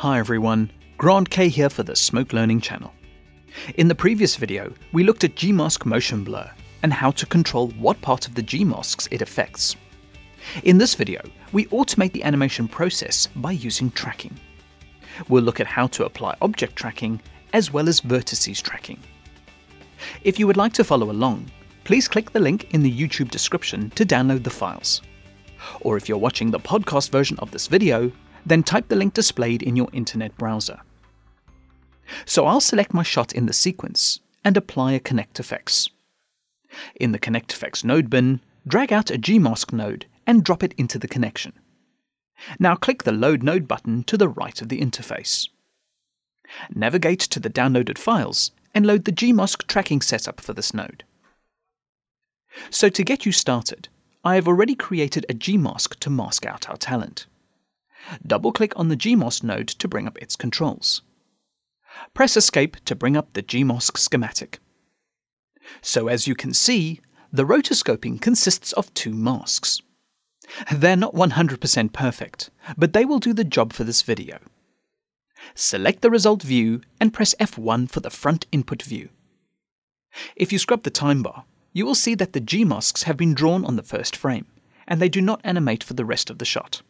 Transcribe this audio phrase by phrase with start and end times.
[0.00, 2.94] Hi everyone, Grant Kay here for the Smoke Learning channel.
[3.74, 6.50] In the previous video, we looked at Gmask motion blur
[6.82, 9.76] and how to control what part of the Gmasks it affects.
[10.62, 11.20] In this video,
[11.52, 14.34] we automate the animation process by using tracking.
[15.28, 17.20] We'll look at how to apply object tracking
[17.52, 19.00] as well as vertices tracking.
[20.24, 21.50] If you would like to follow along,
[21.84, 25.02] please click the link in the YouTube description to download the files.
[25.82, 28.10] Or if you're watching the podcast version of this video,
[28.44, 30.80] then type the link displayed in your internet browser.
[32.24, 35.88] So I'll select my shot in the sequence and apply a Connect Effects.
[36.96, 40.98] In the Connect Effects node bin, drag out a Gmask node and drop it into
[40.98, 41.52] the connection.
[42.58, 45.48] Now click the Load Node button to the right of the interface.
[46.74, 51.04] Navigate to the downloaded files and load the Gmask tracking setup for this node.
[52.70, 53.88] So to get you started,
[54.24, 57.26] I have already created a Gmask to mask out our talent.
[58.26, 61.02] Double-click on the Gmask node to bring up its controls.
[62.14, 64.58] Press Escape to bring up the Gmask schematic.
[65.82, 67.00] So as you can see,
[67.32, 69.82] the rotoscoping consists of two masks.
[70.72, 74.38] They're not 100% perfect, but they will do the job for this video.
[75.54, 79.10] Select the result view and press F1 for the front input view.
[80.34, 83.64] If you scrub the time bar, you will see that the Gmasks have been drawn
[83.64, 84.46] on the first frame,
[84.88, 86.82] and they do not animate for the rest of the shot.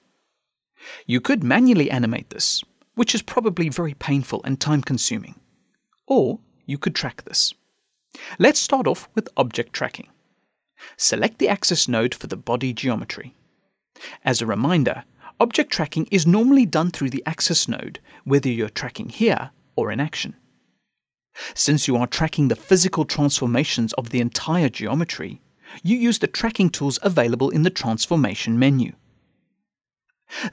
[1.07, 2.63] You could manually animate this,
[2.95, 5.35] which is probably very painful and time consuming.
[6.07, 7.55] Or you could track this.
[8.39, 10.09] Let's start off with object tracking.
[10.97, 13.35] Select the axis node for the body geometry.
[14.25, 15.05] As a reminder,
[15.39, 20.01] object tracking is normally done through the axis node, whether you're tracking here or in
[20.01, 20.35] action.
[21.55, 25.41] Since you are tracking the physical transformations of the entire geometry,
[25.83, 28.93] you use the tracking tools available in the transformation menu.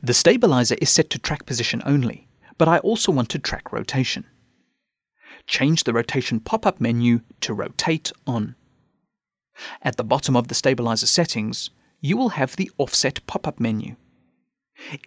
[0.02, 4.26] The stabilizer is set to track position only, but I also want to track rotation.
[5.46, 8.56] Change the rotation pop-up menu to rotate on.
[9.82, 11.70] At the bottom of the stabilizer settings,
[12.02, 13.96] you will have the offset pop-up menu.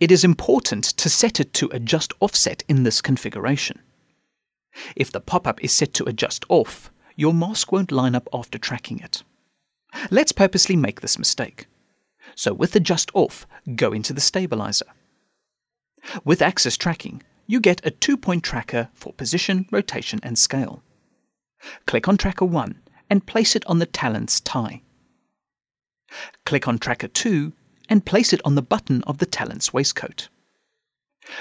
[0.00, 3.80] It is important to set it to adjust offset in this configuration.
[4.96, 9.00] If the pop-up is set to adjust off, your mask won't line up after tracking
[9.00, 9.22] it.
[10.10, 11.66] Let's purposely make this mistake.
[12.40, 13.46] So with adjust off,
[13.76, 14.86] go into the stabilizer.
[16.24, 20.82] With axis tracking, you get a two-point tracker for position, rotation and scale.
[21.84, 22.80] Click on tracker 1
[23.10, 24.80] and place it on the talent's tie.
[26.46, 27.52] Click on tracker 2
[27.90, 30.30] and place it on the button of the talent's waistcoat.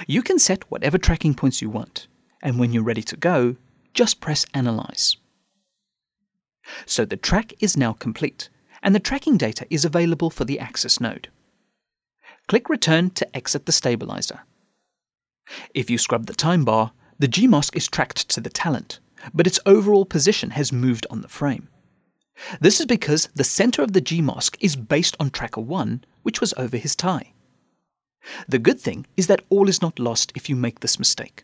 [0.06, 2.08] You can set whatever tracking points you want,
[2.44, 3.56] and when you're ready to go,
[3.94, 5.16] just press Analyze.
[6.86, 8.50] So the track is now complete,
[8.82, 11.30] and the tracking data is available for the Axis node.
[12.48, 14.42] Click Return to exit the stabilizer.
[15.74, 19.00] If you scrub the time bar, the Gmask is tracked to the talent,
[19.34, 21.68] but its overall position has moved on the frame.
[22.62, 26.54] This is because the center of the Gmask is based on tracker 1, which was
[26.58, 27.34] over his tie.
[28.48, 31.44] The good thing is that all is not lost if you make this mistake.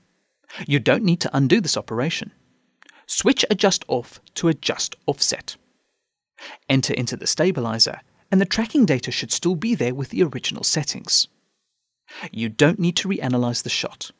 [0.67, 2.31] You don't need to undo this operation.
[3.07, 5.57] Switch Adjust Off to Adjust Offset.
[6.69, 8.01] Enter into the stabilizer,
[8.31, 11.27] and the tracking data should still be there with the original settings.
[12.31, 14.11] You don't need to reanalyze the shot.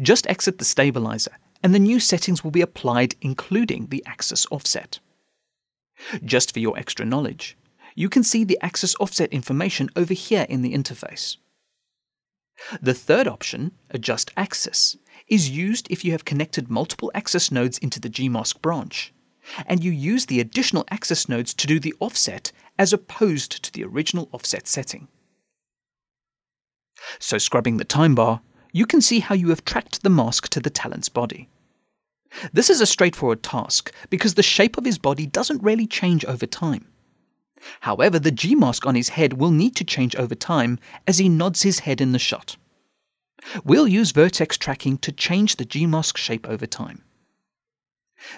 [0.00, 5.00] Just exit the stabilizer, and the new settings will be applied, including the axis offset.
[6.24, 7.56] Just for your extra knowledge,
[7.94, 11.36] you can see the axis offset information over here in the interface.
[12.80, 14.96] The third option, Adjust Axis,
[15.26, 19.12] is used if you have connected multiple axis nodes into the Gmask branch,
[19.66, 23.84] and you use the additional axis nodes to do the offset as opposed to the
[23.84, 25.08] original offset setting.
[27.18, 28.40] So scrubbing the time bar,
[28.72, 31.48] you can see how you have tracked the mask to the talent's body.
[32.52, 36.46] This is a straightforward task because the shape of his body doesn't really change over
[36.46, 36.86] time.
[37.80, 41.28] However, the G mask on his head will need to change over time as he
[41.28, 42.56] nods his head in the shot.
[43.64, 47.04] We'll use vertex tracking to change the G mask shape over time.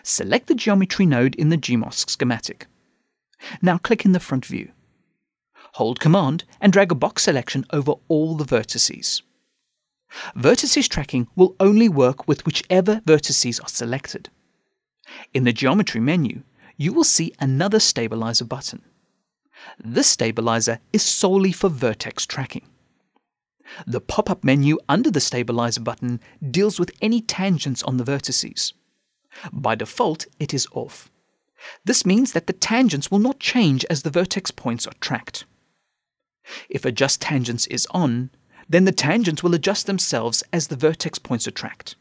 [0.03, 2.67] Select the geometry node in the Gmask schematic.
[3.61, 4.73] Now click in the front view.
[5.75, 9.23] Hold Command and drag a box selection over all the vertices.
[10.37, 14.31] Vertices tracking will only work with whichever vertices are selected.
[15.33, 16.43] In the geometry menu,
[16.77, 18.83] you will see another stabilizer button.
[19.79, 22.69] This stabilizer is solely for vertex tracking.
[23.87, 26.21] The pop-up menu under the stabilizer button
[26.51, 28.73] deals with any tangents on the vertices.
[29.53, 31.11] By default, it is off.
[31.85, 35.45] This means that the tangents will not change as the vertex points are tracked.
[36.69, 38.31] If adjust tangents is on,
[38.69, 41.97] then the tangents will adjust themselves as the vertex points are tracked.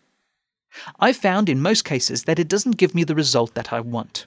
[0.99, 4.25] I found in most cases that it doesn't give me the result that I want,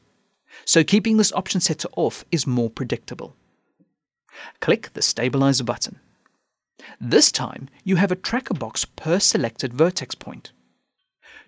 [0.65, 3.37] so keeping this option set to off is more predictable.
[4.61, 5.99] Click the Stabilizer button.
[7.01, 10.53] This time, you have a tracker box per selected vertex point.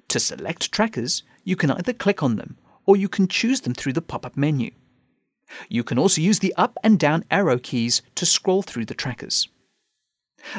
[0.08, 2.56] To select trackers, you can either click on them
[2.86, 4.70] or you can choose them through the pop-up menu.
[5.68, 9.48] You can also use the up and down arrow keys to scroll through the trackers.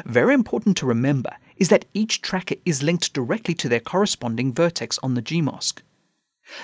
[0.04, 4.98] Very important to remember is that each tracker is linked directly to their corresponding vertex
[5.02, 5.80] on the Gmask.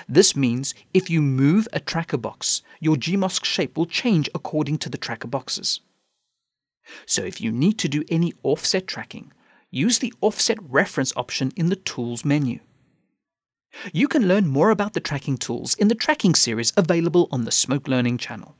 [0.07, 4.89] This means if you move a tracker box, your Gmask shape will change according to
[4.89, 5.81] the tracker boxes.
[7.05, 9.31] So if you need to do any offset tracking,
[9.71, 12.59] use the Offset Reference option in the Tools menu.
[13.93, 17.51] You can learn more about the tracking tools in the tracking series available on the
[17.51, 18.55] Smoke Learning channel.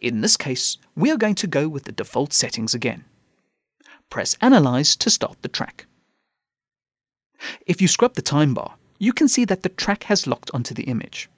[0.00, 3.04] In this case, we are going to go with the default settings again.
[4.10, 5.86] Press Analyze to start the track.
[7.66, 10.74] If you scrub the time bar, you can see that the track has locked onto
[10.74, 11.28] the image.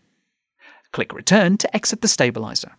[0.93, 2.73] Click Return to exit the stabilizer.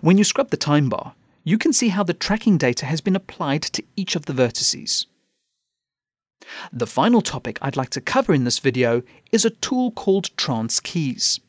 [0.00, 1.14] When you scrub the time bar,
[1.44, 5.06] you can see how the tracking data has been applied to each of the vertices.
[6.72, 9.02] The final topic I'd like to cover in this video
[9.32, 11.40] is a tool called TransKeys.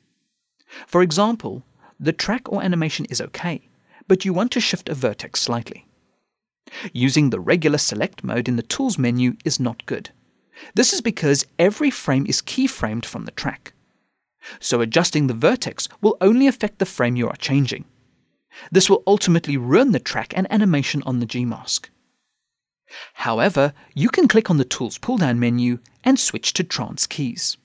[0.87, 1.63] For example,
[1.99, 3.67] the track or animation is okay,
[4.07, 5.85] but you want to shift a vertex slightly.
[6.93, 10.11] Using the regular select mode in the Tools menu is not good.
[10.75, 13.73] This is because every frame is keyframed from the track.
[14.59, 17.85] So adjusting the vertex will only affect the frame you are changing.
[18.71, 21.89] This will ultimately ruin the track and animation on the Gmask.
[23.13, 27.57] However, you can click on the Tools pull-down menu and switch to TransKeys.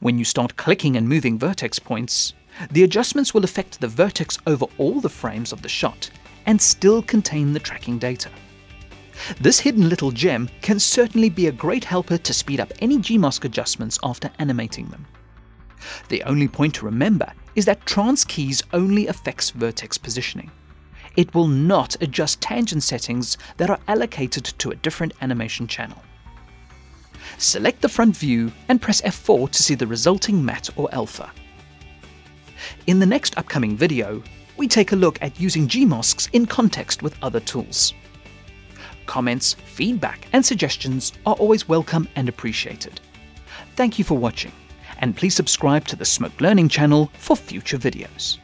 [0.00, 2.34] When you start clicking and moving vertex points,
[2.70, 6.10] the adjustments will affect the vertex over all the frames of the shot
[6.46, 8.30] and still contain the tracking data.
[9.40, 13.44] This hidden little gem can certainly be a great helper to speed up any Gmask
[13.44, 15.06] adjustments after animating them.
[16.08, 20.50] The only point to remember is that trans keys only affects vertex positioning
[21.16, 26.02] it will not adjust tangent settings that are allocated to a different animation channel.
[27.38, 31.30] Select the front view and press F4 to see the resulting matte or alpha.
[32.86, 34.22] In the next upcoming video,
[34.56, 37.94] we take a look at using Gmasks in context with other tools.
[39.06, 43.00] Comments, feedback, and suggestions are always welcome and appreciated.
[43.74, 44.52] Thank you for watching,
[44.98, 48.38] and please subscribe to the Smoke Learning channel for future videos.